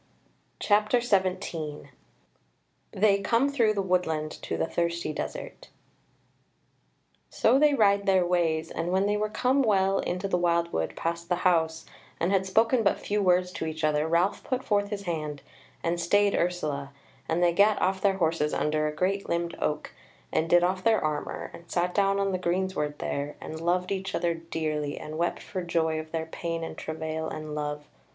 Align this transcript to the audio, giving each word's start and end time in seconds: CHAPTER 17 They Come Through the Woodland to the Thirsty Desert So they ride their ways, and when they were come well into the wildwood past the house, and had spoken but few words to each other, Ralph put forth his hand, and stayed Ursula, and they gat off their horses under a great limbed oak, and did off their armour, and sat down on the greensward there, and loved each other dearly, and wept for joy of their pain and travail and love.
CHAPTER 0.59 0.99
17 0.99 1.89
They 2.91 3.21
Come 3.21 3.49
Through 3.49 3.75
the 3.75 3.83
Woodland 3.83 4.31
to 4.41 4.57
the 4.57 4.65
Thirsty 4.65 5.13
Desert 5.13 5.69
So 7.29 7.59
they 7.59 7.75
ride 7.75 8.07
their 8.07 8.25
ways, 8.25 8.71
and 8.71 8.91
when 8.91 9.05
they 9.05 9.15
were 9.15 9.29
come 9.29 9.61
well 9.61 9.99
into 9.99 10.27
the 10.27 10.39
wildwood 10.39 10.95
past 10.95 11.29
the 11.29 11.35
house, 11.45 11.85
and 12.19 12.31
had 12.31 12.47
spoken 12.47 12.81
but 12.81 12.97
few 12.99 13.21
words 13.21 13.51
to 13.51 13.67
each 13.67 13.83
other, 13.83 14.07
Ralph 14.07 14.43
put 14.43 14.63
forth 14.63 14.89
his 14.89 15.03
hand, 15.03 15.43
and 15.83 15.99
stayed 16.01 16.33
Ursula, 16.33 16.91
and 17.29 17.43
they 17.43 17.53
gat 17.53 17.79
off 17.79 18.01
their 18.01 18.15
horses 18.17 18.55
under 18.55 18.87
a 18.87 18.91
great 18.95 19.29
limbed 19.29 19.55
oak, 19.59 19.91
and 20.33 20.49
did 20.49 20.63
off 20.63 20.83
their 20.83 20.99
armour, 21.03 21.51
and 21.53 21.69
sat 21.69 21.93
down 21.93 22.19
on 22.19 22.31
the 22.31 22.39
greensward 22.39 22.97
there, 22.97 23.35
and 23.39 23.61
loved 23.61 23.91
each 23.91 24.15
other 24.15 24.33
dearly, 24.33 24.97
and 24.97 25.19
wept 25.19 25.43
for 25.43 25.61
joy 25.61 25.99
of 25.99 26.11
their 26.11 26.25
pain 26.25 26.63
and 26.63 26.75
travail 26.75 27.29
and 27.29 27.53
love. 27.53 27.83